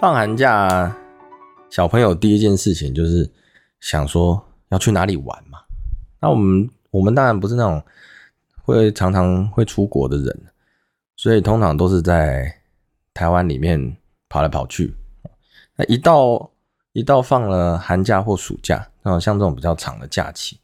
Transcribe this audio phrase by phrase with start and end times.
[0.00, 0.96] 放寒假，
[1.68, 3.30] 小朋友第一件事情就是
[3.80, 5.58] 想说要去哪里玩嘛。
[6.22, 7.82] 那我们我们当然不是那种
[8.62, 10.42] 会常常会出国的人，
[11.16, 12.50] 所以通常都是在
[13.12, 13.94] 台湾里面
[14.30, 14.94] 跑来跑去。
[15.76, 16.50] 那一到
[16.94, 20.58] 一到放了寒假或暑假，那像这种比较长的假期，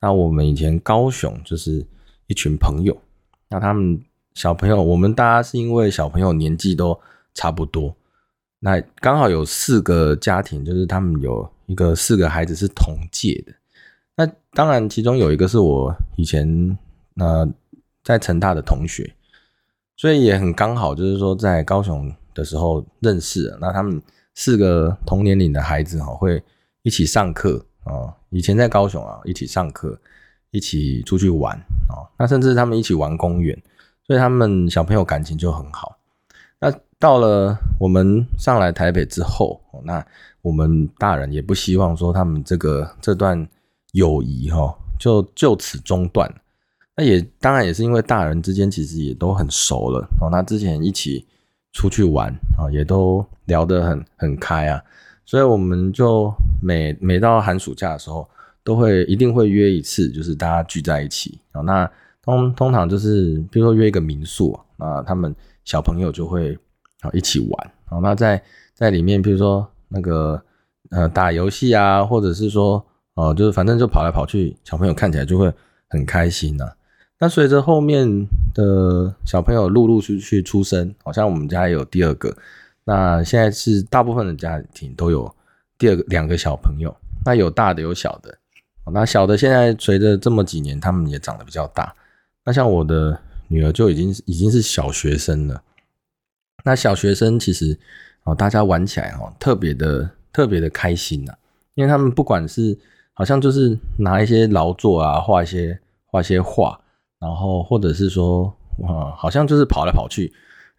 [0.00, 1.86] 那我们以前高雄就是
[2.26, 3.00] 一群朋友，
[3.50, 4.02] 那他们
[4.34, 7.00] 小朋友，我们大家是因为小朋友年纪都
[7.34, 7.94] 差不多。
[8.62, 13.52] 那刚好有四个家庭，就是他们有一个四个孩子是同届的。
[14.14, 16.78] 那当然，其中有一个是我以前
[17.16, 17.48] 呃
[18.04, 19.14] 在成大的同学，
[19.96, 23.56] 所以也很刚好，就是说在高雄的时候认识。
[23.62, 24.00] 那他们
[24.34, 26.42] 四个同年龄的孩子哈，会
[26.82, 28.14] 一起上课啊。
[28.28, 29.98] 以前在高雄啊，一起上课，
[30.50, 31.56] 一起出去玩
[31.88, 32.04] 啊。
[32.18, 33.58] 那甚至他们一起玩公园，
[34.06, 35.96] 所以他们小朋友感情就很好。
[37.00, 40.06] 到了我们上来台北之后，那
[40.42, 43.48] 我们大人也不希望说他们这个这段
[43.92, 46.30] 友谊哈就就此中断。
[46.94, 50.28] 那也当然也是因为大人之间其实也都很熟了哦。
[50.30, 51.26] 那之前一起
[51.72, 54.82] 出去玩啊，也都聊得很很开啊，
[55.24, 56.30] 所以我们就
[56.62, 58.28] 每每到寒暑假的时候，
[58.62, 61.62] 都会一定会约一次，就是大家聚在一起啊。
[61.62, 61.90] 那
[62.22, 65.34] 通通常就是比如说约一个民宿啊，他们
[65.64, 66.58] 小朋友就会。
[67.00, 67.72] 好，一起玩。
[67.86, 68.42] 好，那在
[68.74, 70.40] 在里面，比如说那个
[70.90, 72.84] 呃打游戏啊，或者是说
[73.14, 75.52] 哦，就是反正就跑来跑去，小朋友看起来就会
[75.88, 76.70] 很开心呐。
[77.18, 78.08] 那随着后面
[78.54, 82.34] 的小朋友陆陆续续出生，好像我们家也有第二个。
[82.84, 85.30] 那现在是大部分的家庭都有
[85.76, 86.94] 第二个两个小朋友，
[87.24, 88.36] 那有大的有小的。
[88.92, 91.94] 那小的现在随着这么几年，他们也长得比较大。
[92.44, 93.16] 那像我的
[93.48, 95.62] 女儿就已经已经是小学生了。
[96.64, 97.78] 那小学生其实
[98.24, 101.32] 哦，大家玩起来哦，特别的特别的开心呐，
[101.74, 102.76] 因为他们不管是
[103.12, 106.78] 好像就是拿一些劳作啊，画一些画一些画，
[107.18, 110.32] 然后或者是说啊，好像就是跑来跑去。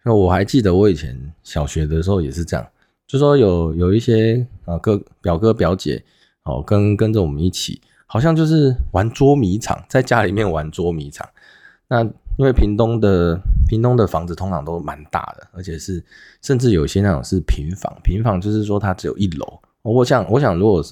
[0.04, 2.66] 那我还记得我以前小学的时候也是这样，
[3.06, 6.02] 就说有有一些啊哥表哥表姐
[6.44, 11.28] 哦，跟跟着我们一起，好像就是玩捉迷藏，在家里面玩捉迷藏。
[11.88, 12.02] 那
[12.36, 13.40] 因为屏东的
[13.72, 16.04] 屏东的房子通常都蛮大的，而且是
[16.42, 19.58] 甚至有些那种是平房，平房就是说它只有一楼。
[19.80, 20.84] 我想，我想如果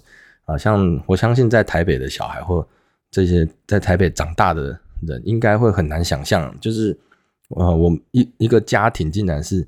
[0.46, 2.66] 啊，像我相信在台北的小孩或
[3.10, 6.98] 这些在台北长大的人，应该会很难想象，就是
[7.48, 9.60] 呃，我一一个家庭竟然是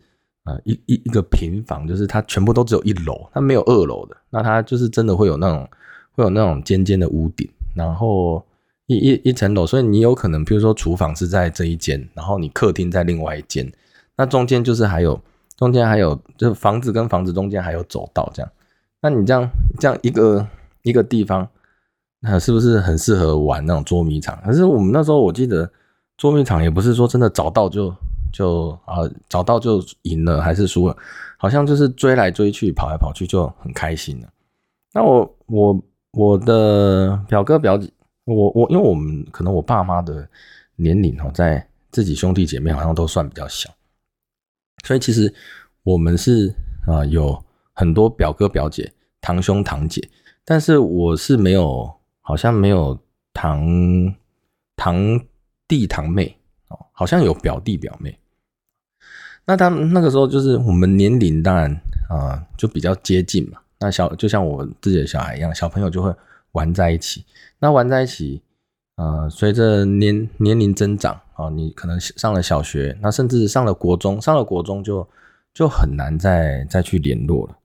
[0.45, 5.69] 啊一一一个平房，就是它全部都只有一楼，它没有二楼的，那它就是真的会有那种
[6.13, 7.47] 会有那种尖尖的屋顶，
[7.77, 8.43] 然后。
[8.87, 13.73] 一一一层楼，所以你有可能，比如说厨房是在这一间，然后你客厅在另外一间，
[14.17, 15.21] 那中间就是还有
[15.57, 18.53] 中间还有，就房子跟房子中间还有走道这样。
[19.01, 19.49] 那你这样
[19.79, 20.47] 这样一个
[20.83, 21.49] 一个地方，
[22.21, 24.37] 那是不是很适合玩那种捉迷藏？
[24.45, 25.71] 可是我们那时候我记得
[26.17, 27.95] 捉迷藏也不是说真的找到就
[28.33, 30.97] 就啊找到就赢了还是输了，
[31.37, 34.29] 好像就是追来追去跑来跑去就很开心了。
[34.93, 35.83] 那我我
[36.13, 37.89] 我的表哥表姐。
[38.25, 40.29] 我我因为我们可能我爸妈的
[40.77, 43.69] 年龄哦，在自己兄弟姐妹好像都算比较小，
[44.85, 45.33] 所以其实
[45.83, 46.55] 我们是
[46.87, 50.09] 啊有很多表哥表姐、堂兄堂姐，
[50.45, 52.97] 但是我是没有，好像没有
[53.33, 53.67] 堂
[54.77, 55.21] 堂
[55.67, 56.39] 弟堂妹
[56.69, 58.17] 哦，好像有表弟表妹。
[59.45, 61.69] 那他们那个时候就是我们年龄当然
[62.09, 66.15] 啊就比较接近嘛，那小就像我自己的小孩一样，小朋友就会。
[66.53, 67.25] 玩在一起，
[67.59, 68.43] 那玩在一起，
[68.97, 75.07] 呃，随着年年龄增长啊，你可能上了小学，那甚至上了国中，上了国中就
[75.55, 77.59] 就很难再再去联络了，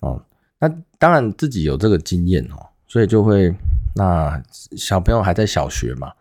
[0.00, 0.22] 哦，
[0.58, 3.52] 那当然自己有这个经验哦，所以就会，
[3.94, 4.40] 那
[4.76, 6.12] 小朋友还在小学嘛，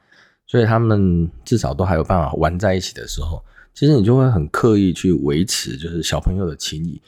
[0.48, 3.44] 所以他们至少都还有办法玩在一起的时候，
[3.74, 7.00] 其实你就会很刻意去维持就是小朋友的情谊，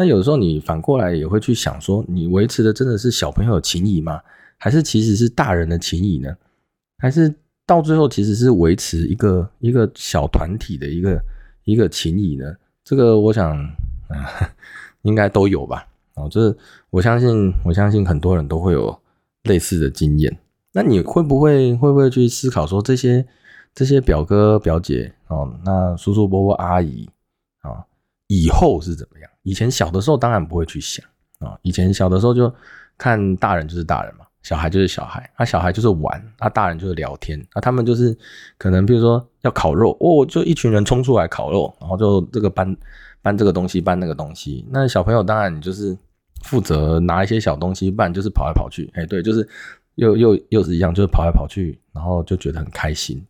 [0.00, 4.18] 那有时候你反过来也会去想说，你维持的真的是小朋友的情谊吗？
[4.56, 6.34] 还是其实是大人的情谊呢？
[6.96, 7.34] 还是
[7.66, 11.22] 到最后其实是维持一个一个小团体的一个
[11.64, 12.50] 一个情谊呢？
[12.82, 13.54] 这个我想
[14.08, 14.50] 啊，
[15.02, 15.86] 应该都有吧？
[16.14, 16.56] 哦，就是
[16.88, 18.98] 我相信，我相信很多人都会有
[19.42, 20.34] 类似的经验。
[20.72, 23.26] 那你会不会会不会去思考说这些
[23.74, 27.06] 这些表哥表姐哦，那叔叔伯伯阿姨
[27.60, 27.84] 啊，
[28.28, 29.29] 以后是怎么样？
[29.50, 31.04] 以前小的时候当然不会去想
[31.40, 32.52] 啊，以前小的时候就
[32.96, 38.16] 看大人就是大人嘛，小孩就是小孩，那小孩就是玩，那大人就是聊天，那他们就是
[38.56, 42.76] 可能比如说要烤肉哦，就一群人冲出来烤肉，然后就这个搬
[43.20, 45.96] 搬这个东西搬那个东西，那小朋友当然就是
[46.44, 49.46] 负责拿一些小东西，不然就是跑来跑去，哎，对，就是。
[49.96, 53.22] 又又又是一样，就是跑来跑去，然后就觉得很开心。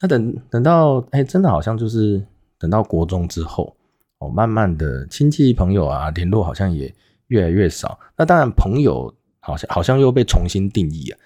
[0.00, 2.24] 那等等到哎，真的好像就是
[2.58, 3.76] 等到国中之后，
[4.18, 6.92] 哦，慢慢的亲戚朋友啊联络好像也
[7.28, 7.98] 越来越少。
[8.16, 11.18] 那当然朋友好像好像又被重新定义啊，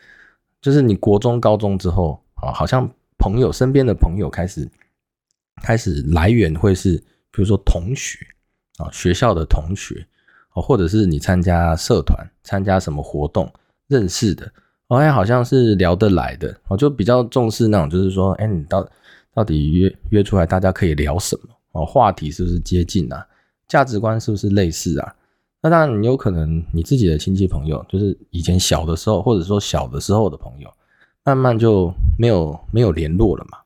[0.61, 4.69] 就是你国中高中之后啊，好像朋友身边的朋友开始
[5.62, 6.97] 开始来源会是
[7.31, 8.19] 比如说同学
[8.79, 10.06] 啊，学校的同学
[10.55, 13.53] 哦，或者是你参加社团参加什么活动
[13.89, 14.53] 认识的。
[14.89, 18.87] 哎，好像是聊得来的，我就比较重视那种，就是说，哎，你到
[19.33, 21.49] 到底约约出来，大家可以聊什么？
[21.73, 23.27] 哦，话题是不是接近啊？
[23.69, 25.15] 价值观是不是类似啊？
[25.61, 30.69] 那当然，你有可能你自己的亲戚朋友，就是以前小的时候，或者说小的时候的朋友，
[31.25, 33.59] 慢慢就没有没有联络了嘛。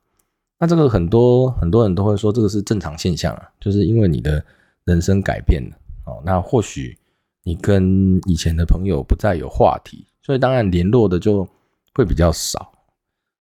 [0.58, 4.44] 那这个很多很多人都会说，这个是正常现象啊，就是因为你的
[4.84, 6.22] 人生改变了哦。
[6.24, 6.96] 那或许
[7.42, 10.06] 你跟以前的朋友不再有话题。
[10.22, 11.48] 所以当然联络的就
[11.94, 12.72] 会比较少，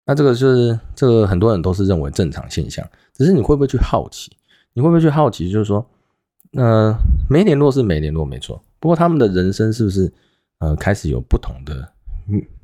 [0.04, 4.30] 那这个就是这个很多人都是认为正常现象，只是你会不会去好奇？
[4.76, 5.50] 你会不会去好奇？
[5.50, 5.84] 就是说，
[6.52, 6.94] 呃，
[7.30, 10.12] 没联络是没联络没错，不过他们的人生是不是
[10.58, 11.92] 呃开始有不同的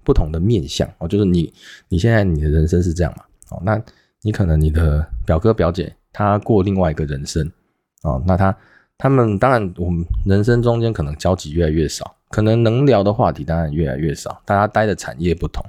[0.05, 1.09] 不同的面相哦？
[1.09, 1.51] 就是你
[1.89, 3.25] 你现在你的人生是这样嘛？
[3.49, 3.83] 哦，那
[4.21, 7.51] 你可能你的表哥表姐他过另外一个人生
[8.03, 8.55] 哦，那他
[8.99, 12.15] 他们当然我们人生中间可能交集越来越少。
[12.29, 15.63] 可能能聊的话题当然越来越少，大家待的产业不同，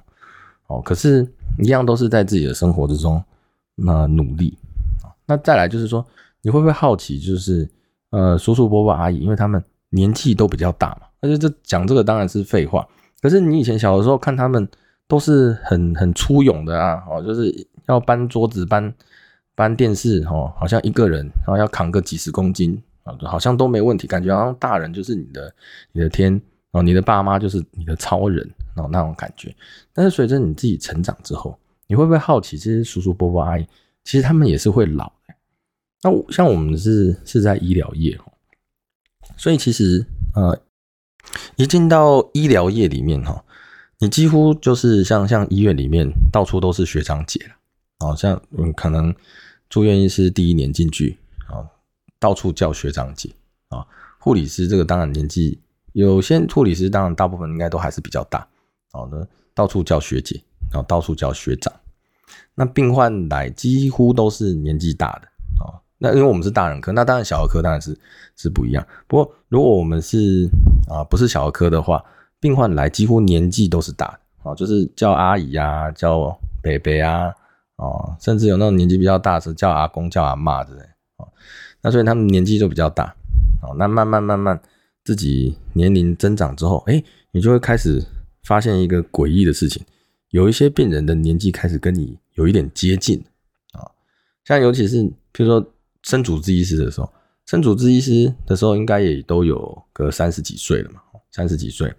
[0.68, 1.28] 哦，可是，
[1.60, 3.22] 一样都是在自己的生活之中
[3.76, 4.58] 那努力
[5.02, 5.12] 啊。
[5.26, 6.06] 那再来就是说，
[6.44, 7.68] 你会不会好奇，就是
[8.12, 12.88] 呃，叔叔伯伯阿姨，因为他们年纪都比较大嘛，而且这讲这个当然是废话。
[13.20, 14.68] 可是你以前小的时候看他们
[15.08, 17.52] 都是很很粗勇的啊，哦，就是
[17.88, 18.94] 要搬桌子、搬
[19.56, 25.56] 搬电视，哦，好像一个人然后要扛个几十公斤啊，好像都没问题，感觉好像大人就是你的
[25.92, 26.40] 你的天。
[26.74, 28.44] 哦，你的爸妈就是你的超人，
[28.78, 29.56] 哦，那种感觉。
[29.94, 31.56] 但是随着你自己成长之后，
[31.86, 33.68] 你会不会好奇，这些叔叔伯伯阿姨，
[34.04, 35.14] 其实他们也是会老。
[36.04, 38.32] 那像我们是是在医疗业哦，
[39.38, 40.06] 所以其实
[40.36, 40.62] 呃，
[41.56, 43.44] 一进到医疗业里面哈，
[44.00, 47.56] 你几乎就是像像医院里面到处都是学长姐了。
[48.00, 49.16] 哦，像嗯，可能
[49.70, 51.18] 住院医师第一年进去
[51.48, 51.64] 啊，
[52.20, 53.34] 到处叫学长姐
[53.70, 53.86] 啊，
[54.20, 55.60] 护理师这个当然年纪。
[55.94, 58.48] 有些护理师当然大部分应该都还是比较大，
[58.92, 60.42] 好的，到处叫学姐，
[60.72, 61.72] 然后到处叫学长。
[62.56, 65.28] 那病患来几乎都是年纪大的，
[66.04, 67.98] 那因为我们是大人科，那当然小儿科当然是
[68.36, 68.86] 是不一样。
[69.08, 70.50] 不过如果我们是
[70.90, 72.04] 啊不是小儿科的话，
[72.42, 77.34] 病患来几乎年纪都是大，啊，就是叫阿姨啊，叫伯伯啊，
[77.78, 80.82] 哦，甚至有那种年纪比较大是叫阿公叫阿妈之类，
[81.16, 81.28] 哦，
[81.82, 83.16] 那所以他们年纪就比较大，
[83.62, 84.62] 哦，那慢慢慢慢。
[85.06, 88.02] 自己年龄增长之后，哎，你就会开始
[88.46, 89.84] 发现一个诡异的事情，
[90.30, 93.22] 有一些病人的年纪开始跟你有一点接近
[93.74, 93.84] 啊，
[94.46, 95.73] 像尤其是比如说
[96.04, 97.12] 生主治医师的时候，
[97.46, 101.94] 生主治医师的时候应该也都有个三十几岁了嘛，三十几岁，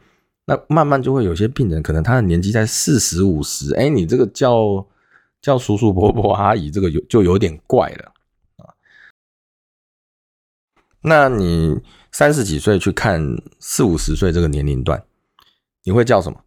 [0.44, 4.86] 那慢慢就会有些病人可能他的年纪在四十五十，哎，你这个叫
[5.42, 8.12] 叫叔叔伯伯阿姨，这个有就有点怪了
[8.58, 8.72] 啊，
[11.02, 11.82] 那你。
[12.16, 13.20] 三十几岁去看
[13.58, 15.02] 四五十岁这个年龄段，
[15.82, 16.40] 你会叫什么？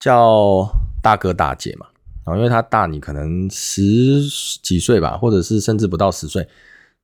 [0.00, 0.68] 叫
[1.00, 1.86] 大哥大姐嘛？
[2.24, 4.20] 啊，因为他大你可能十
[4.64, 6.48] 几岁吧，或者是甚至不到十岁，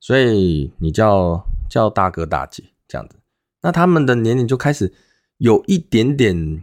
[0.03, 3.15] 所以你叫叫大哥大姐这样子。
[3.61, 4.93] 那他们的年龄就开始
[5.37, 6.61] 有一点点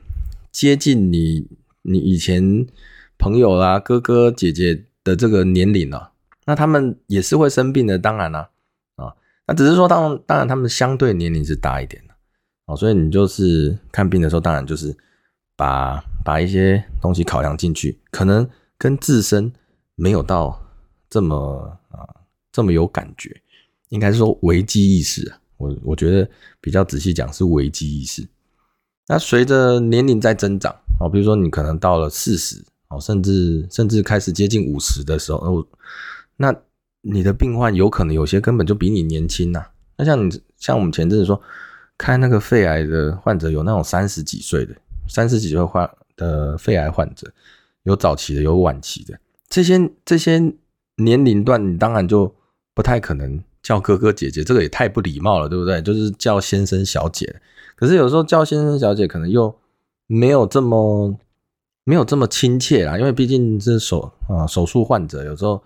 [0.52, 1.48] 接近你
[1.80, 2.66] 你以前
[3.16, 6.12] 朋友啦、哥哥姐姐的这个年龄了。
[6.44, 8.50] 那他们也是会生病的，当然啦。
[8.96, 9.16] 啊
[9.46, 12.14] 那只是说，当当然他们相对年龄是大一点的，
[12.66, 14.94] 哦，所以你就是看病的时候，当然就是
[15.56, 19.50] 把把一些东西考量进去，可能跟自身
[19.94, 20.60] 没有到
[21.08, 22.19] 这么啊
[22.52, 23.34] 这么有感觉，
[23.88, 26.28] 应该是说危机意识啊，我我觉得
[26.60, 28.26] 比较仔细讲是危机意识。
[29.08, 35.66] 那随着年龄在增长，哦，比如说你可能到了四十，哦，甚至甚至开始接近五十的时候，
[36.36, 36.54] 那。
[37.02, 39.64] 你的病患有可能有些根本就比你年轻呐，
[39.96, 41.40] 那像你像我们前阵子说，
[41.96, 44.76] 看那个肺癌的患者，有那种三十几岁的，
[45.08, 47.26] 三十几岁患的肺癌患者，
[47.84, 50.38] 有早期的，有晚期的，这些这些
[50.96, 52.30] 年龄段，你当然就
[52.80, 55.82] 不太可能叫哥哥姐姐，这个也太不礼貌了，对不对？
[55.82, 57.42] 就是叫先生小姐。
[57.76, 59.54] 可是有时候叫先生小姐，可能又
[60.06, 61.14] 没有这么
[61.84, 65.62] 没有这么亲切啦，因为毕竟是手啊手术患者，有时候。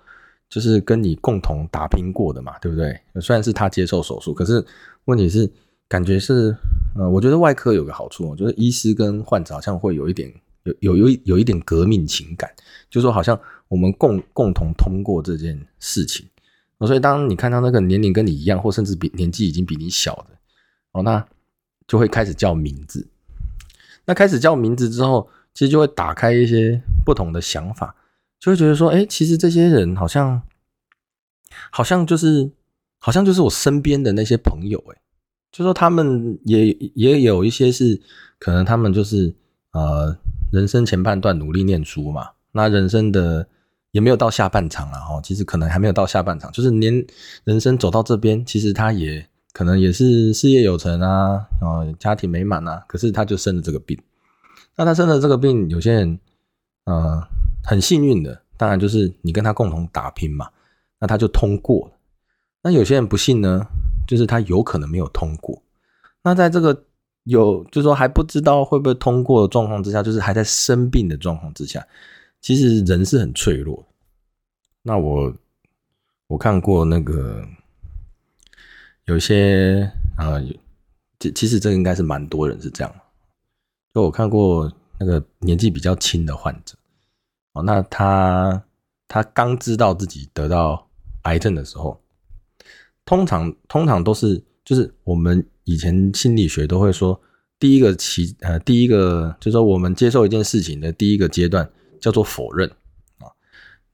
[0.50, 2.96] 就是跟你共同打拼过的嘛，对不对？
[3.20, 4.64] 虽然是他接受手术，可是
[5.06, 5.50] 问题是
[5.88, 6.54] 感觉是，
[6.96, 12.48] 呃，我觉得外科有个好处，我觉得医师跟患者好像会有一点有有有有一点革命情感，
[12.88, 16.24] 就说好像我们共共同通过这件事情，
[16.86, 20.36] 所以当你看到那个年龄跟你一样，或甚至比年纪已经比你小的，
[20.92, 21.26] 哦，那
[21.86, 23.06] 就会开始叫名字。
[24.06, 27.94] 那开始叫名字之后，其实就会打开一些不同的想法。
[28.38, 30.42] 就会觉得说，哎，其实这些人好像，
[31.70, 32.50] 好像就是，
[32.98, 35.00] 好像就是我身边的那些朋友，哎，
[35.50, 37.98] 就说他们也也有一些是，
[38.38, 39.34] 可能他们就是
[39.72, 40.14] 呃，
[40.52, 43.48] 人生前半段努力念书嘛，那人生的
[43.94, 46.92] 也没有到下半场了哈，其实可能还没有到下半场，就是年
[47.44, 53.98] 人生走到这边，其实他也可能也是事业有成啊，哦，家庭美满啊，可是他就生了这个病，
[54.76, 56.18] 那他生了这个病，有些人，
[56.84, 57.26] 呃。
[57.66, 60.46] 很幸运的，当然就是你跟他共同打拼嘛，
[61.00, 61.92] 那他就通过了。
[62.62, 63.66] 那有些人不幸呢，
[64.06, 65.62] 就是他有可能没有通过。
[66.22, 66.84] 那在这个
[67.22, 71.82] 有，就是说还不知道会不会通过的状况之下，就是还在生病的状况之下，
[72.44, 73.86] 其实人是很脆弱。
[74.82, 75.34] 那我
[76.26, 77.42] 我看过那个
[79.06, 80.38] 有些啊，
[81.18, 82.94] 其其实这应该是蛮多人是这样。
[83.94, 84.70] 就我看过
[85.00, 86.76] 那个年纪比较轻的患者。
[87.54, 88.62] 哦，那他
[89.08, 90.86] 他刚知道自己得到
[91.22, 91.98] 癌症的时候，
[93.06, 97.18] 通常通常都是就是我们以前心理学都会说，
[97.58, 101.70] 第一个期呃第一个就是说我们接受一件事情的第一个阶段
[102.04, 102.68] 叫做否认
[103.18, 103.32] 啊。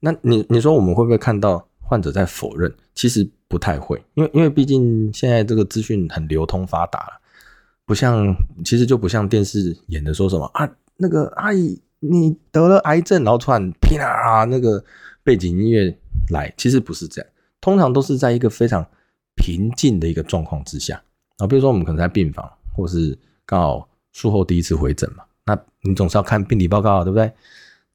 [0.00, 2.74] 那你你说我们会不会看到患者在否认？
[2.94, 7.20] 其实不太会，因为因为毕竟现在这个资讯很流通发达了，
[7.86, 11.80] 不像其实就不像电视演的说什么啊那个阿姨。
[12.02, 14.82] 你得了癌症，然后突然啪，那个
[15.22, 15.94] 背景音乐
[16.30, 18.82] 来，其实不是这样，通常都是在一个非常
[19.34, 20.98] 平静的一个状况之下
[21.36, 21.46] 啊。
[21.46, 27.30] 比如说我们可能在病房，或是刚好术后第一次回诊嘛，那你总是要看病理报告，对不对？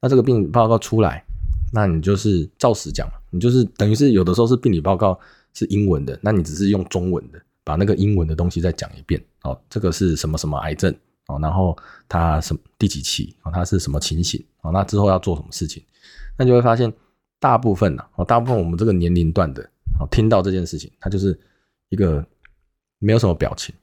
[0.00, 1.24] 那这个病理报告出来，
[1.72, 5.18] 那你就是照实讲，你就是等于是有的时候是病理报告
[5.54, 9.58] 是英文的，那你只是用中文的把那个英文的东西再讲一遍哦。
[9.68, 10.94] 这个是什么什么癌症？
[11.28, 11.76] 哦，然后
[12.08, 13.34] 他什么第几期？
[13.42, 14.40] 哦，他是什么情形？
[14.62, 15.82] 哦，那之后要做什么事情？
[16.38, 16.92] 那就会发现，
[17.40, 19.60] 大部分呢，哦，大部分我们这个年龄段的，
[19.98, 21.36] 哦，听到这件事情，他就是
[21.88, 22.24] 一个
[23.00, 23.74] 没有什么表情。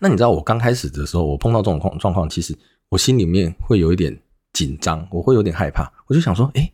[0.00, 4.20] 那你知道我刚开始的时候，我碰到这种状状况，其实我心里面会有一点
[4.54, 5.92] 紧张，我会有点害怕。
[6.06, 6.72] 我就想说，哎，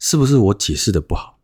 [0.00, 1.38] 是不是我解释的不好？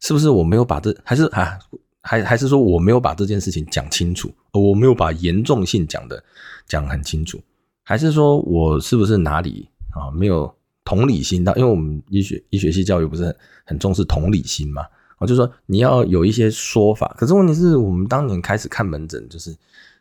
[0.00, 0.94] 是不是我没有把这？
[1.02, 1.58] 还是啊？
[2.02, 6.24] 还还是说我没有把这件事情讲清楚，我没有把严重性讲的
[6.66, 7.38] 讲很清楚，
[7.82, 10.50] 还是说我是不是哪里啊没有
[10.82, 11.54] 同理心到？
[11.56, 14.82] 因为我们医学医学系教育不是很很重视同理心嘛？
[15.18, 17.14] 我就说你要有一些说法。
[17.18, 19.54] 可是问题是我们当年开始看门诊，就是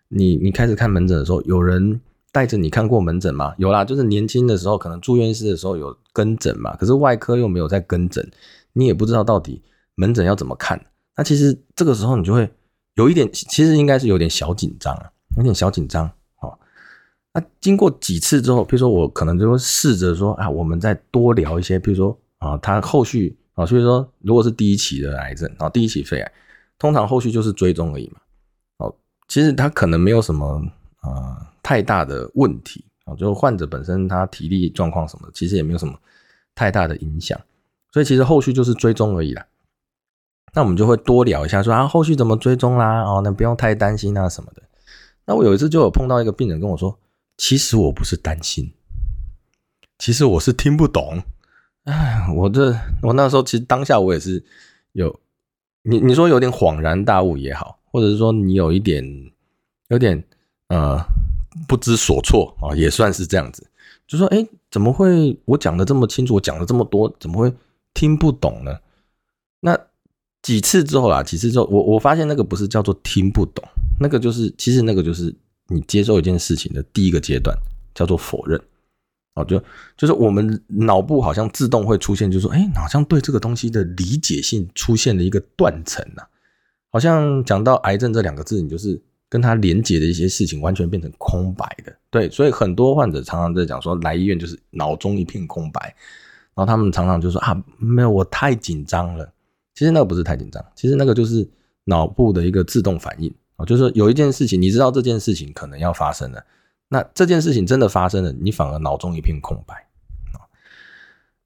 [0.07, 1.99] 你你开始看门诊的时候，有人
[2.31, 3.53] 带着你看过门诊吗？
[3.57, 6.75] 有啦，就是年轻的时候可能住院师的时候有跟诊嘛。
[6.75, 8.29] 可是外科又没有在跟诊，
[8.73, 9.61] 你也不知道到底
[9.95, 10.79] 门诊要怎么看。
[11.17, 12.49] 那其实这个时候你就会
[12.95, 16.09] 有一点，其实应该是有点小紧张啊，有点小紧张
[16.41, 16.57] 哦。
[17.33, 26.31] 那经过几次之后，比如说我可能就会试着说啊，我们再多聊一些，比如说啊，他后续啊，所以说如果是第一期的癌症啊，第一期肺癌，
[26.77, 28.21] 通常后续就是追踪而已嘛。
[28.77, 28.95] 哦，
[29.27, 30.63] 其实他可能没有什么
[30.99, 35.97] 啊太大的问题啊，就患者本身他体力状况什么，其实也没有什么
[36.55, 37.39] 太大的影响，
[37.91, 39.45] 所以其实后续就是追踪而已啦。
[40.53, 43.03] 那我们就会多聊一下，说啊后续怎么追踪啦？
[43.03, 44.63] 哦，那不用太担心啊什么的。
[45.25, 46.97] 那我有一次就有碰到一个病人跟我说，
[47.37, 48.73] 其实我不是担心，
[49.99, 51.21] 其实我是听不懂。
[51.83, 54.43] 哎，我这我那时候其实当下我也是
[54.93, 55.19] 有，
[55.83, 59.31] 你你说有点恍然大悟也好，或者是说你有一点
[59.89, 60.23] 有点
[60.69, 61.05] 呃
[61.67, 63.67] 不知所措啊，也算是这样子。
[64.07, 67.53] 就说哎，怎么会我讲的这么清楚，我讲了这么多，怎么会
[67.93, 68.79] 听不懂呢？
[69.59, 69.79] 那。
[70.41, 73.61] 几次之后啦，几次之后，我我发现那个不是叫做听不懂，
[73.99, 75.35] 那个就是其实那个就是
[75.67, 77.53] 你接受一件事情的第一个阶段，
[77.93, 78.57] 叫做否认。
[79.35, 79.61] 哦，就
[79.97, 86.23] 就是我们脑部好像自动会出现，就是说，哎，好像对这个东西的理解性出现了一个断层呐。
[86.89, 88.99] 好像讲到癌症这两个字，你就是
[89.29, 91.95] 跟他连接的一些事情完全变成空白的。
[92.09, 95.95] 对，所以很多患者常常在讲说，来医院就是脑中一片空白，
[96.55, 99.31] 然后他们常常就说啊，没有，我太紧张了。
[99.75, 101.47] 其实那个不是太紧张，其实那个就是
[101.85, 106.43] 脑部的一个自动反应啊，就是说有一件事情，你知道这件事情可能要发生了，
[106.89, 109.75] 那这件事情真的发生了，你反而脑中一片空白
[110.33, 110.43] 啊。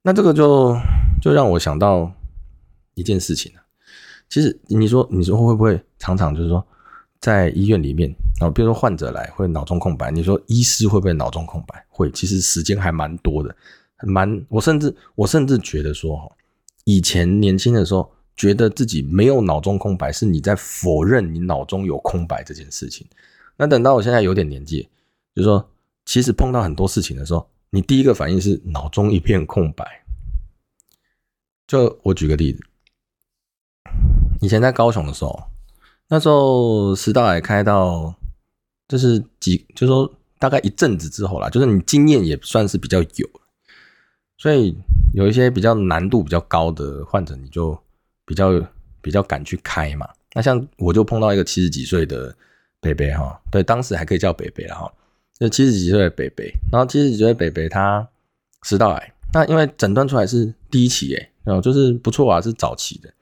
[0.02, 0.76] 那这个就
[1.22, 2.12] 就让我想到
[2.96, 3.52] 一件事情
[4.30, 6.66] 其实你说你说会不会常常就是说
[7.24, 11.84] 在医院里面啊，比如说患者来会脑中空白，你说医师会不会脑中空白？
[11.88, 13.56] 会，其实时间还蛮多的，
[14.06, 16.30] 蛮我甚至我甚至觉得说哈，
[16.84, 18.12] 以前年轻的时候。
[18.36, 23.06] 觉得自己没有脑中空白，是你在否认你脑中有空白这件事情。
[23.56, 24.90] 那等到我现在有点年纪，
[25.36, 25.70] 就是说，
[26.06, 29.86] 其实碰到很多事情的时候，你第一个反应是脑中一片空白。
[31.68, 32.66] 就我举个例子，
[34.42, 35.40] 以前在高雄的时候，
[36.10, 38.14] 那时候食道癌开到，
[38.88, 43.30] 就是几，就是说大概一阵子之后啦，就是你经验也算是比较有，
[44.38, 44.76] 所以
[45.14, 47.78] 有一些比较难度比较高的患者，你就。
[48.26, 48.58] 比较
[49.02, 52.34] 比较敢去开嘛，那像我就碰到一个七十几岁的
[52.80, 54.90] 北北哈，对，当时还可以叫北北了哈，
[55.38, 58.08] 就七十几岁的北北，然后七十几岁的北北他
[58.64, 63.14] 食道癌，那因为诊断出来是第一期诶，然后就是不错啊，是早期的，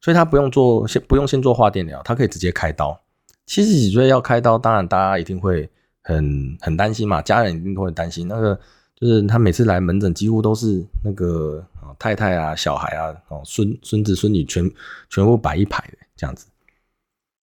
[0.00, 3.00] 所以他不用做先不用先做化电疗，他可以直接开刀。
[3.46, 5.68] 七十几岁要开刀，当然大家一定会
[6.02, 8.58] 很很担心嘛，家人一定都会担心那个。
[9.00, 11.64] 就是他每次来门诊，几乎都是那个
[11.98, 14.70] 太太啊、小孩啊、哦孙孙子孙女全
[15.08, 16.46] 全部摆一排的这样子。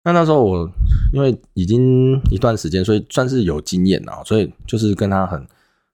[0.03, 0.69] 那那时候我
[1.13, 5.47] 因为已经一段时间，所以算是有经验啊，所以就是跟他很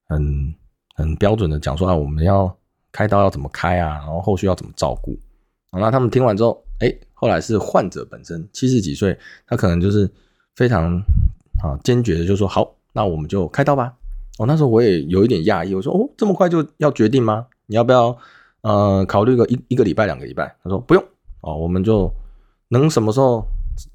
[0.08, 0.56] 很
[0.96, 2.52] 很标准的讲说啊，我们要
[2.92, 5.16] 开刀要怎么开啊，然后后续要怎么照顾。
[5.80, 10.10] 那他们听完之后，哎，后来是患者本身七十几岁，他可能就是
[10.56, 10.96] 非常
[11.64, 13.94] 啊坚决的就说好，那我们就开刀吧。
[14.38, 17.46] 哦，那时候我也有一点讶异，我说：“哦，这么快就要决定吗？
[17.68, 18.18] 你要不要
[18.62, 21.04] 呃考虑个一一个礼拜、两个礼拜？”他说：“不用
[21.42, 22.12] 哦，我们就
[22.70, 23.46] 能什么时候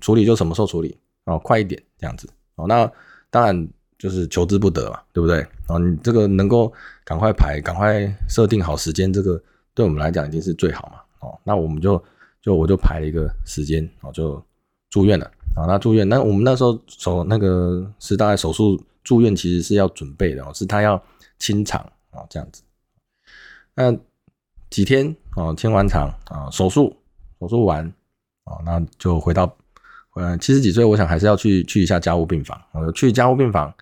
[0.01, 2.67] 处理就什么时候处理哦，快一点这样子哦。
[2.69, 2.91] 那
[3.31, 5.45] 当然就是求之不得嘛，对不对？
[5.69, 6.73] 哦，你这个能够
[7.05, 9.43] 赶快排、赶快设定好时间，这个
[9.75, 11.01] 对我们来讲已经是最好嘛。
[11.27, 12.03] 哦，那我们就
[12.41, 14.43] 就我就排了一个时间，哦，就
[14.91, 15.67] 住院了啊。
[15.67, 18.83] 那住院，那我们那时候手那个是大概手术。
[19.07, 21.01] 住院其实是要准备的哦，是他要
[21.39, 22.61] 清场啊，这样子。
[23.73, 23.97] 那
[24.69, 26.93] 几天哦，清完场啊，手术
[27.39, 27.87] 手术完
[28.43, 29.57] 啊，那就回到
[30.17, 32.61] 呃七十几岁，我想还是要去去一下加护病房。
[32.73, 33.73] 我去加护病房，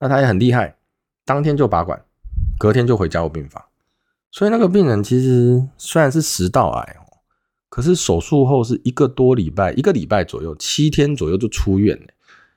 [0.00, 0.76] 那他也很厉害，
[1.24, 2.04] 当天就拔管，
[2.58, 3.64] 隔天就回加护病房。
[4.32, 7.22] 所以那个病人其实虽然是食道癌哦，
[7.68, 12.08] 可是手术后是一个多礼拜，一个礼拜左右，七天左右就出院了。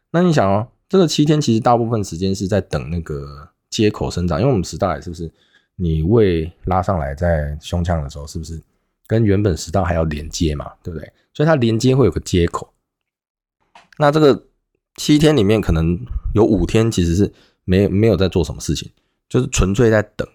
[0.10, 0.70] 那你想哦。
[0.88, 5.30] 这个七天其实大部分时间是在等那个接口生长，因为我们食道癌是不是
[5.78, 8.62] 你胃拉上来在胸腔的时候，是不是
[9.08, 11.12] 跟原本食道还要连接嘛，对不对？
[11.34, 12.72] 所以它连接会有个接口。
[13.98, 14.46] 那这个
[14.98, 16.00] 七天里面可能
[16.36, 17.34] 有五天其实是
[17.64, 18.90] 没没有在做什么事情，
[19.28, 20.26] 就是纯粹在等，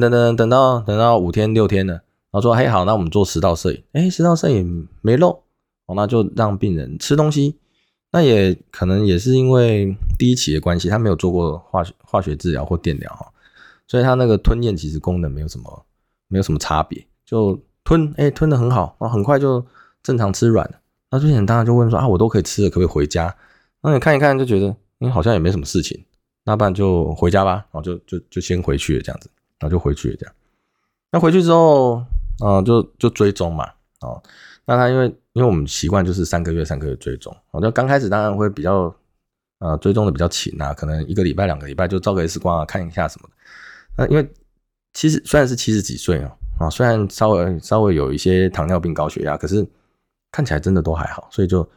[0.00, 2.02] 等等等等到等到五天六天了，然
[2.32, 5.42] 后说嘿好，那我们做食道摄影，哎，食道摄影没漏，
[5.86, 7.58] 哦，那就让病人吃东西。
[8.10, 13.32] 那也可能也是因为第一期的关系，他没有做过化学化学治疗或电疗，
[13.86, 15.84] 所以他那个吞咽其实功能没有什么
[16.28, 19.64] 没有什么差别，就吞哎吞的很好啊，很快就
[20.02, 20.78] 正常吃软了。
[21.10, 23.34] 那之前当然就问说啊，我都可以吃了，可不可以回家？
[23.82, 26.02] 那你看一看就觉得，嗯，好像也没什么事情，
[26.44, 29.30] 那不然就回家吧，然后就就就先回去了这样子，
[29.62, 30.34] 然后就回去这样。
[31.12, 32.04] 那回去之后，
[32.40, 33.64] 啊，就就追踪嘛，
[34.00, 34.20] 哦。
[34.64, 38.92] 那他因为因为我们习惯就是三个月三个月追踪，我就刚开始当然会比较
[39.58, 43.34] 呃追踪的比较勤啊，可能一个礼拜两个礼拜就照个 X 光啊看一下什么的。
[43.96, 44.28] 那因为
[44.94, 49.64] 其实虽然是七十几岁哦，啊虽然稍微稍微有一些糖尿病高血压，可是
[50.32, 51.68] 看起来真的都还好，所以就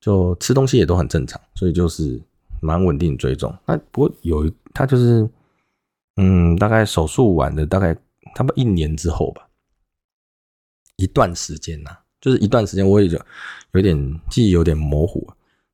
[0.00, 2.20] 就吃东西也都很正常，所以就是
[2.60, 3.54] 蛮稳定追踪。
[3.66, 5.28] 那不过有他就是
[6.16, 7.94] 嗯大概手术完的大概
[8.34, 9.48] 差不多一年之后吧，
[10.96, 11.90] 一段时间呐。
[12.20, 13.20] 就是一段时间，我也就
[13.72, 13.94] 有点
[14.30, 15.30] 记忆有点模糊。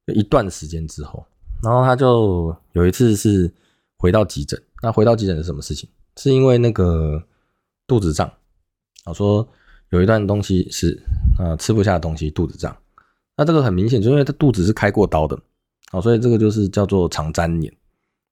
[0.06, 1.24] 一段时间之后，
[1.62, 3.48] 然后他就有一次是
[3.96, 4.60] 回到急诊。
[4.82, 5.88] 那回到急诊是什么事情？
[6.16, 7.22] 是因为那个
[7.86, 8.28] 肚子胀，
[9.04, 9.48] 啊，说
[9.90, 11.00] 有一段东西是
[11.38, 12.76] 啊吃不下的东西，肚子胀。
[13.36, 15.40] 那这个很明显，就因为他肚子是开过刀的，
[15.92, 17.72] 啊，所以这个就是叫做肠粘连。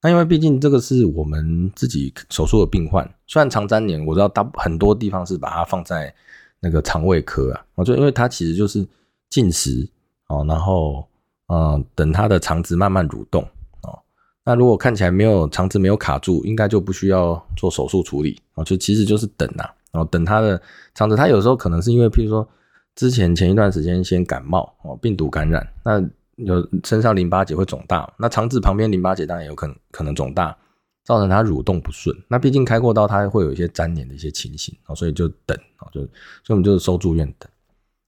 [0.03, 6.15] 那因为毕竟这个是我们自己手术的病患，虽然肠粘连，我知道大很多地方是把它放在。
[6.61, 8.85] 那个肠胃科啊，我就因为它其实就是
[9.31, 9.89] 进食
[10.27, 11.07] 哦，然后
[11.47, 13.41] 嗯，等它的肠子慢慢蠕动
[13.83, 13.97] 哦。
[14.45, 20.61] 那如果看起来没有肠子没有卡住，应该就不需要做手术处理哦，就其实就是等呐，然后等它的
[20.97, 22.49] 肠子，它有时候可能是因为譬如说
[22.97, 26.01] 之前前一段时间先感冒哦，病毒感染，那
[26.39, 30.57] 有身上淋巴结会肿大，那肠子旁边淋巴结当然有可能可能肿大。
[31.05, 37.49] 造成它蠕动不顺，那毕竟开过刀，它会有一些粘连的一些情形哦，所以就等哦，就所以我们就是收住院等。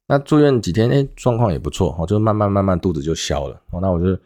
[0.07, 3.81] 那住院几天，哎，状况也不错哦，就慢慢慢慢肚子就消了哦。
[3.81, 4.21] 那我就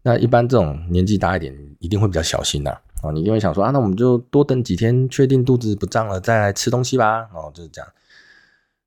[0.00, 7.90] 那一般这种年纪大一点，一定会比较小心呐哦，你一定会想说啊，那我们就多等几天，确定肚子不胀了再来吃东西吧哦，就是这样。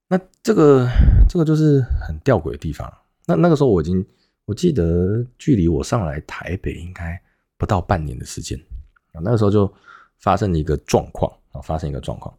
[0.10, 0.90] 那这个
[1.30, 2.92] 这个就是很吊诡的地方。
[3.28, 4.04] 那那个时候我已经
[4.48, 7.22] 我记得距离我上来台北应该
[7.58, 8.58] 不到半年的时间
[9.12, 9.20] 啊。
[9.22, 9.72] 那个时候就
[10.20, 12.34] 发生了一个状况啊，发生一个状况，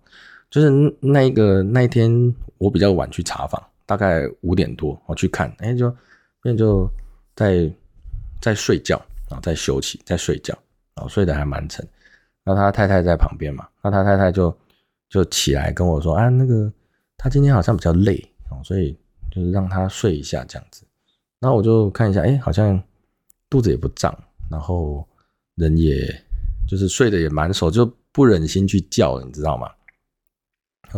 [0.51, 5.95] 就是那一个那一天我比较晚去查房，大概五点多我去看，哎，就
[6.43, 6.91] 那就
[7.37, 7.71] 在
[8.41, 8.97] 在睡觉
[9.29, 10.57] 啊，在休息，在睡觉
[10.95, 11.87] 啊，睡得还蛮沉。
[12.43, 14.57] 然后他太太在旁边嘛，那他太太就
[15.11, 16.73] 就起来跟我说啊，那个
[17.19, 18.19] 他今天好像比较累
[18.51, 18.97] 哦，所以
[19.31, 20.83] 就是让他睡一下这样子。
[21.41, 22.83] 然后我就看一下，哎，好像
[23.49, 24.17] 肚子也不胀，
[24.51, 25.07] 然后
[25.57, 26.25] 人也。
[26.71, 29.71] 就是睡得也蛮熟，就不忍心去叫，你知道吗？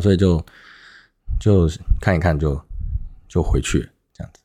[0.02, 0.44] 所以就
[1.38, 2.60] 就看一看，就
[3.28, 4.40] 就回去这样子。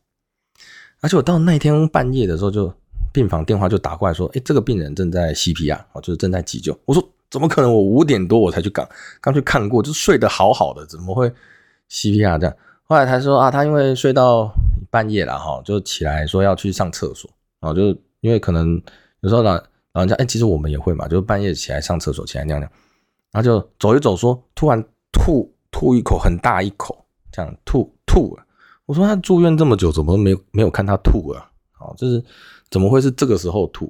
[1.01, 2.71] 而且我到那天半夜的时候，就
[3.11, 7.73] 病房电话就打过来说：“哎，这个病人正在 CPR，哦，就是正在急救。”我说：“怎么可能？
[7.73, 8.87] 我五点多我才去刚
[9.19, 11.27] 刚去看过，就睡得好好的，怎么会
[11.89, 12.55] CPR 这样？”
[12.85, 14.53] 后来他说：“啊，他因为睡到
[14.95, 17.29] 半夜了哈，就起来说要去上厕所
[17.59, 17.87] 啊，就
[18.21, 18.81] 因为可能
[19.21, 19.61] 有时候呢。”
[19.95, 22.69] 老人家，哎，其实我们也会嘛，就是半夜起来上厕所，起来尿尿，
[23.31, 28.45] 然后就走一走，说突然吐吐一口很大一口，这样吐吐了。
[28.85, 31.49] 我说他住院这么久，怎么没没有看他吐啊？
[31.71, 32.21] 好，就是
[32.69, 33.89] 怎么会是这个时候吐？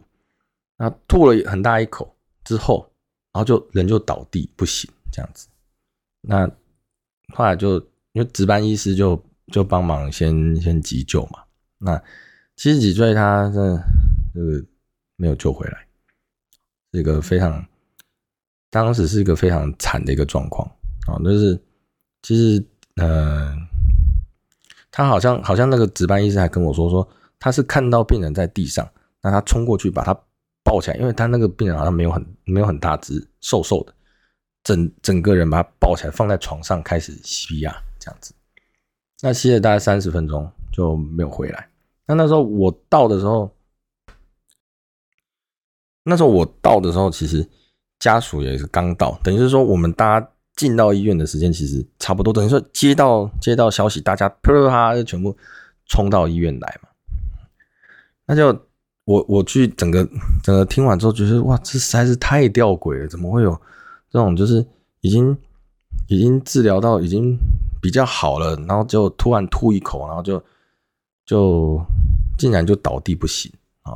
[0.78, 2.88] 那吐了很大一口之后，
[3.34, 5.48] 然后就人就倒地不行，这样子。
[6.22, 6.48] 那
[7.34, 7.80] 后来就
[8.12, 9.20] 因为值班医师就
[9.52, 11.44] 就帮忙先先急救嘛。
[11.78, 12.02] 那
[12.56, 13.78] 七十几岁，他这
[14.34, 14.66] 这个
[15.16, 15.86] 没有救回来。
[16.92, 17.66] 这个非常，
[18.70, 20.66] 当时是一个非常惨的一个状况
[21.08, 21.60] 啊，就是
[22.22, 23.54] 其实呃，
[24.90, 27.06] 他好像好像那个值班医生还跟我说说，
[27.38, 28.90] 他是看到病人在地上，
[29.22, 30.18] 那他冲过去把他
[30.64, 33.94] 抱起来，因为他那个病人好像没有很没有很大只，瘦瘦的，
[34.64, 38.34] 整整个人把他抱起来放在床上开始吸压这样子，
[39.22, 41.70] 那吸了大概三十分钟就没有回来，
[42.08, 43.52] 那那时候我到的时候。
[46.08, 47.50] 那时候我到的时候，其实
[47.98, 55.36] 家属也是刚到，等于是说我们大家进到医院的时间其实差不多，等于说接到接到消息，大家啪啪啪就全部
[55.88, 56.90] 冲到医院来嘛。
[58.28, 58.50] 那就
[59.06, 60.08] 我我去整个
[60.44, 63.60] 整个听完之后，觉得哇，这实在是太吊诡了，怎么会有
[64.12, 64.64] 这种就是
[65.02, 65.36] 已经
[66.08, 67.36] 已经治疗到已经
[67.82, 70.44] 比较好了，然后就突然吐一口，然后就
[71.26, 71.80] 就
[72.38, 73.52] 竟然就倒地不醒
[73.84, 73.94] 啊！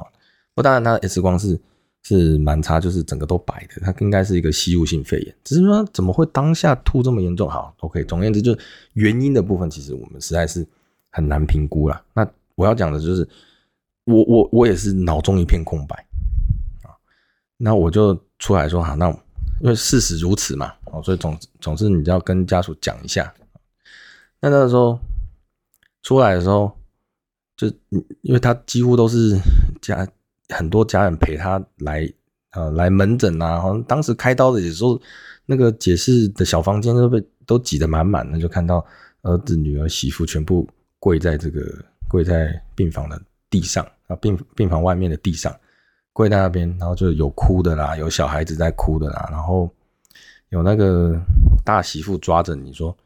[0.54, 1.60] 不，当然他的 X 光是。
[2.02, 5.36] 是蛮差，就是整个都白的，他应该是一个吸入性肺炎。
[5.44, 7.48] 只是说怎么会当下吐这么严重？
[7.48, 8.04] 好，OK。
[8.06, 8.58] 总而言之，就
[8.94, 10.66] 原因的部分，其实我们实在是
[11.12, 12.02] 很难评估了。
[12.14, 13.28] 那我要讲的就是，
[14.06, 15.96] 我我我也是脑中一片空白
[16.84, 16.96] 啊。
[17.58, 19.10] 那我就出来说，好，那
[19.60, 23.32] 因为事实如此嘛，哦，所以总总之你要跟家属讲一下。
[24.42, 25.00] 那那时候
[26.04, 26.72] 出来的时候，
[27.56, 27.68] 就
[28.22, 29.38] 因为他几乎都是
[29.82, 30.08] 家。
[30.52, 32.12] 很多家人陪他来，
[32.54, 33.62] 呃，来门诊啊。
[33.62, 35.00] 好像当时开刀的时候，
[35.46, 38.84] 那个解释的小房间都被都挤得满满的，就看到
[39.22, 41.62] 儿子、女儿、媳妇全部跪在这个
[42.08, 45.56] 跪在病房的地上啊，病病房外面的地上
[46.14, 49.70] 跪在那边，然后就有哭的啦，有小孩子在哭的啦，然后
[50.50, 51.16] 有那个
[51.64, 52.98] 大媳妇抓着你说：“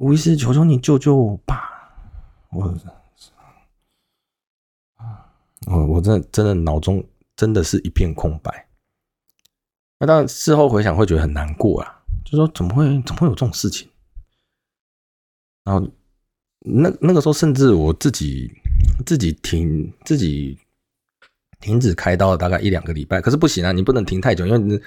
[0.00, 1.56] 吴医师，求求你救救我爸！”
[2.52, 2.74] 我。
[5.66, 7.04] 我我真的真的脑中
[7.36, 8.66] 真的是一片空白，
[9.98, 13.86] 那当然事后回想会觉得很难过啊，就说怎么会怎么会有这种事情？
[15.64, 15.86] 然后
[16.60, 18.50] 那那个时候甚至我自己
[19.04, 20.58] 自己停自己
[21.60, 24.82] 停止开刀了大概一两个礼拜，可是不行啊，你不能停太久，因为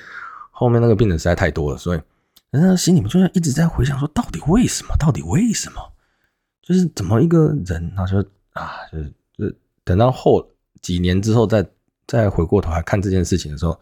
[0.49, 2.01] 后面那个病人实在太多了，所以
[2.61, 4.95] 那心里面就一直在回想说，到底为什么？
[4.99, 5.91] 到底为什么？
[6.61, 10.47] 就是怎么一个人，然后就啊，就是就等到后。
[10.81, 11.65] 几年之后再
[12.05, 13.79] 再回过头来看这件事情的时候，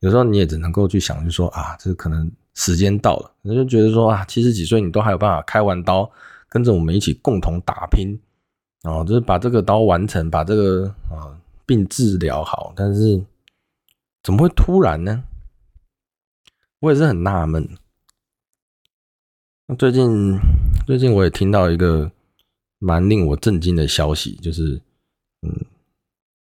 [0.00, 6.10] 有时候你也只能够去想，就说啊，这可能时间到了，你就觉得说啊，七十几岁你都还有办法开完刀，
[6.50, 8.20] 跟着我们一起共同打拼，
[8.82, 11.32] 哦，就是把这个刀完成，把这个啊
[11.64, 13.24] 病治疗好，但是
[14.22, 15.24] 怎么会突然呢？
[16.80, 17.66] 我也是很纳闷。
[19.66, 20.38] 那最近
[20.86, 22.10] 最近我也听到一个
[22.78, 24.78] 蛮令我震惊的消息，就是
[25.40, 25.64] 嗯，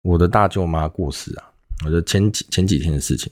[0.01, 1.49] 我的大舅妈过世啊，
[1.85, 3.31] 我就前几前几天的事情。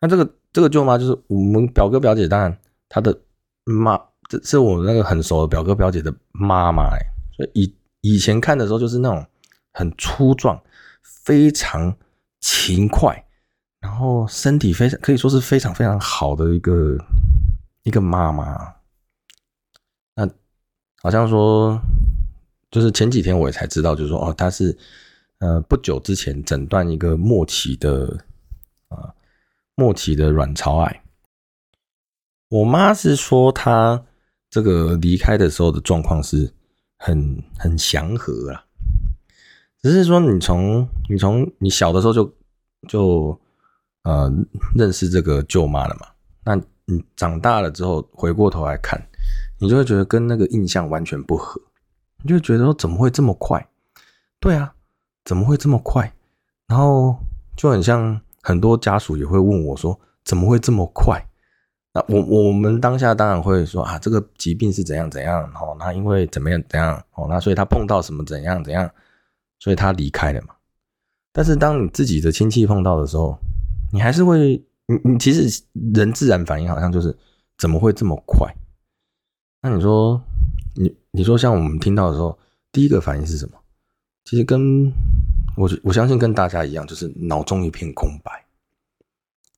[0.00, 2.58] 那这个这个舅妈就是我们表哥表姐，当然
[2.88, 3.16] 她的
[3.64, 3.96] 妈，
[4.28, 6.98] 这是我那个很熟的表哥表姐的妈妈哎，
[7.36, 9.24] 所以以以前看的时候就是那种
[9.72, 10.60] 很粗壮、
[11.02, 11.96] 非常
[12.40, 13.24] 勤快，
[13.80, 16.96] 然后身体非常可以说是非常非常好的一个
[17.82, 18.74] 一个妈妈。
[20.14, 20.28] 那
[21.02, 21.80] 好像说，
[22.70, 24.76] 就是前几天我也才知道，就是说哦，她是
[25.38, 28.24] 呃不久之前诊断一个末期的
[28.88, 29.14] 啊。
[29.76, 31.02] 末期的卵巢癌，
[32.50, 34.04] 我妈是说她
[34.50, 36.52] 这个离开的时候的状况是
[36.98, 38.62] 很很祥和啊，
[39.80, 42.34] 只是说你从你从你小的时候就
[42.88, 43.40] 就
[44.02, 44.30] 呃
[44.74, 46.08] 认识这个舅妈了嘛，
[46.44, 46.60] 那
[46.90, 49.00] 你长大了之后回过头来看，
[49.58, 51.60] 你就会觉得跟那个印象完全不合，
[52.22, 53.66] 你就觉得说怎么会这么快？
[54.38, 54.74] 对啊，
[55.24, 56.12] 怎么会这么快？
[56.66, 57.16] 然后
[57.56, 58.20] 就很像。
[58.42, 61.22] 很多家属也会问我说：“怎么会这么快？”
[61.92, 68.90] 那我我们当下当然会说：“啊，这个疾病是怎样怎样哦，那因为怎么样怎样哦，那所以他碰到什么怎样怎样，
[69.58, 70.54] 所以他离开了嘛。”
[71.34, 73.38] 但是当你自己的亲戚碰到的时候，
[73.92, 75.62] 你还是会你你其实
[75.94, 77.16] 人自然反应好像就是
[77.56, 78.52] 怎么会这么快？
[79.62, 80.20] 那你说
[80.74, 82.36] 你你说像我们听到的时候，
[82.72, 83.52] 第一个反应是什么？
[84.24, 84.92] 其实跟
[85.56, 88.44] 我我相信跟大家一样，就是脑中一片空白，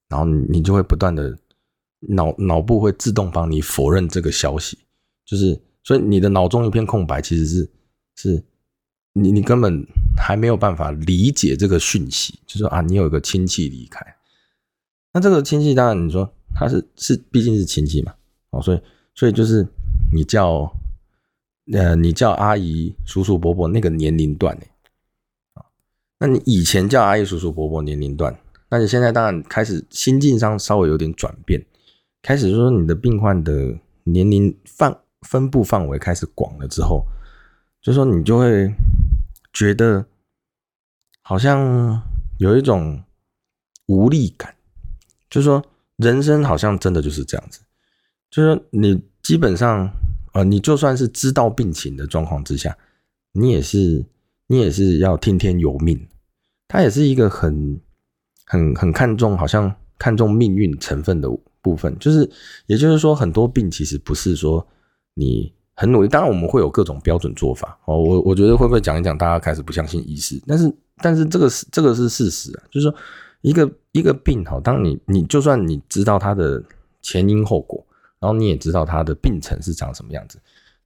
[0.08, 1.38] 然后你就会不断的
[2.00, 4.78] 脑脑部会自动帮你否认这个消息，
[5.24, 7.70] 就是所以你的脑中一片空白，其实是
[8.16, 8.44] 是
[9.14, 14.04] 你你根本还没有办法理解这个讯息，就说啊，你有一个亲戚离开，
[15.12, 18.14] 那这个亲戚当然你说他是是毕竟是亲戚嘛，
[18.50, 18.80] 哦，所以
[19.14, 19.66] 所以就是
[20.12, 20.72] 你叫
[21.72, 24.64] 呃你叫阿姨叔叔伯伯那个年龄段呢。
[26.18, 28.38] 那你以前叫阿姨、叔叔、伯伯年龄段，
[28.70, 31.60] 那你现在当然开始心境上稍微有点转变，
[32.22, 37.04] 开始说你的病患的年龄范分布范围开始广了之后，
[37.80, 38.72] 就说你就会
[39.52, 40.06] 觉得
[41.22, 42.00] 好像
[42.38, 43.02] 有一种
[43.86, 44.54] 无力感，
[45.32, 45.64] 就是说
[45.96, 47.60] 人生好像真的就是这样子，
[48.30, 49.90] 就是说你基本上
[50.34, 52.76] 呃，你就算是知道病情的状况之下，
[53.32, 54.04] 你也是
[54.46, 56.06] 你也是要听天由命。
[56.68, 57.78] 他也是一个很、
[58.46, 61.28] 很、很看重，好像看重命运成分的
[61.60, 61.94] 部分。
[61.98, 62.30] 就是，
[62.66, 64.66] 也就是说，很多病其实不是说
[65.12, 66.08] 你很努力。
[66.08, 67.78] 当然，我们会有各种标准做法。
[67.84, 70.40] 哦，我我觉得会不会讲一讲，大家开始不相信医师？
[70.46, 72.64] 但是，但是这个是这个是事实啊。
[72.70, 72.94] 就是说，
[73.42, 76.62] 一个一个病，哈，当你你就算你知道它的
[77.02, 77.84] 前因后果，
[78.18, 80.38] 然后你也知道它的病程是长什么样子，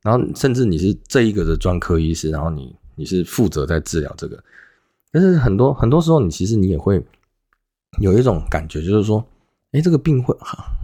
[0.03, 4.42] 然后甚至你是这一个的专科医师，然后你你是负责在治疗这个。
[5.12, 7.03] 但是很多很多时候，你其实你也会
[8.01, 9.25] 有一种感觉，就是说，
[9.73, 10.37] 哎，这个病会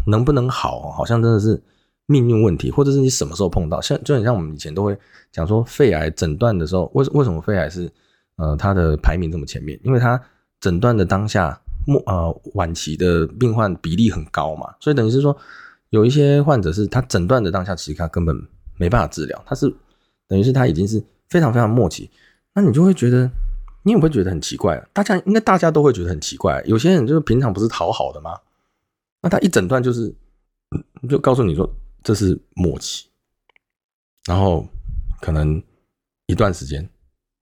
[0.07, 1.61] 能不能好，好像真的是
[2.07, 4.97] 命运问题，或者是你什么时候碰到，像就很像我们以前都会
[5.31, 7.91] 讲说，肺癌诊断的时候，为为什么肺癌是
[8.37, 9.79] 呃它的排名这么前面？
[9.83, 10.21] 因为它
[10.61, 15.37] 诊断的当下末呃晚期的病患比例很高嘛，所以等于是说，
[15.91, 18.37] 有一些患者是他诊断的当下，其实他根本
[18.77, 19.73] 没办法治疗，他是
[20.27, 22.11] 等于是他已经是非常非常末期，
[22.55, 23.31] 那你就会觉得。
[23.85, 24.81] 你会不会觉得很奇怪？
[24.93, 26.63] 大家应该大家都会觉得很奇怪。
[26.67, 28.39] 有些人就是平常不是讨好的吗？
[29.21, 30.15] 那他一诊断就是，
[31.09, 31.69] 就告诉你说
[32.05, 33.09] 这是末期，
[34.25, 34.65] 然后
[35.21, 35.61] 可能
[36.27, 36.89] 一段时间，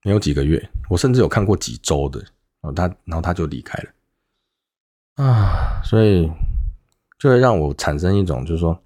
[0.02, 2.18] 没有几个月，我甚至有看过几周的，
[2.62, 3.90] 然后他然后他就离开了
[5.22, 6.30] 啊，所以
[7.18, 8.80] 就会让我产生一种就是说，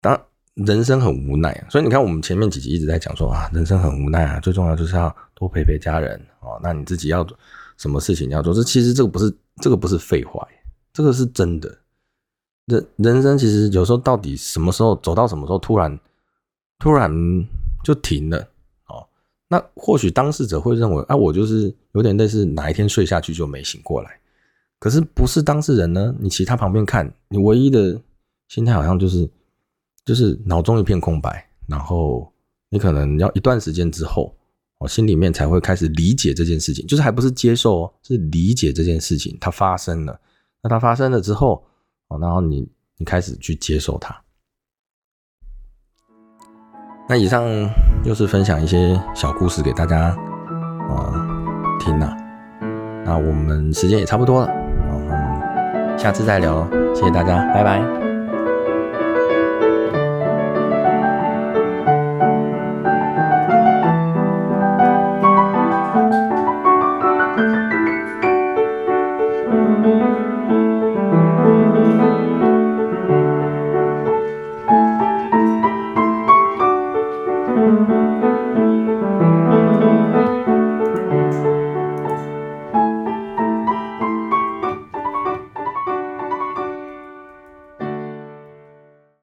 [0.00, 0.20] 当。
[0.54, 6.60] 人生很无奈啊，所以你看，我们前面几集一直在讲说啊，人生很无奈啊，最重要就是要多陪陪家人哦。
[6.62, 7.26] 那你自己要
[7.78, 8.52] 什么事情要做？
[8.52, 10.46] 这其实这个不是这个不是废话，
[10.92, 11.78] 这个是真的。
[12.66, 15.98] 人人生其实有时候到底什么时候走到什么时候，突然
[16.78, 17.10] 突然
[17.82, 18.38] 就停了
[18.88, 19.06] 哦。
[19.48, 24.19] 那或许当事者会认为啊，我就是有点类似哪一天睡下去就没醒过来。
[24.80, 26.12] 可是不是当事人呢？
[26.18, 28.00] 你其他旁边看，你唯一的
[28.48, 29.30] 心态好像就是
[30.06, 32.32] 就是脑中一片空白，然后
[32.70, 34.34] 你可能要一段时间之后，
[34.78, 40.18] 我心里面才会开始理解这件事情，就是还不是接受哦，是理解这件事情它发生了。
[40.62, 41.62] 那它发生了之后，
[42.08, 42.66] 哦，然后你
[42.96, 44.18] 你开始去接受它。
[47.06, 47.44] 那以上
[48.04, 50.16] 又是分享一些小故事给大家，
[50.88, 52.16] 啊，听了、啊。
[53.04, 54.69] 那我们时间也差不多了。
[56.00, 58.09] 下次再聊谢谢大家拜拜。